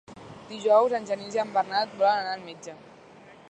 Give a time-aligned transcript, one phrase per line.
[0.53, 2.77] Dijous en Genís i en Bernat volen anar al metge.